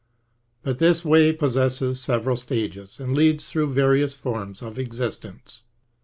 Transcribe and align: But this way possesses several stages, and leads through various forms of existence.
But 0.63 0.79
this 0.79 1.05
way 1.05 1.31
possesses 1.31 2.01
several 2.01 2.35
stages, 2.35 2.99
and 2.99 3.13
leads 3.15 3.51
through 3.51 3.71
various 3.75 4.15
forms 4.15 4.63
of 4.63 4.79
existence. 4.79 5.61